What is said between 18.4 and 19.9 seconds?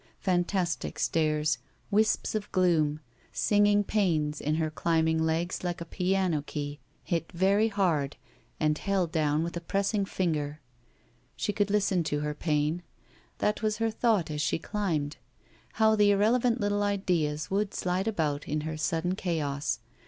in her sudden chaos.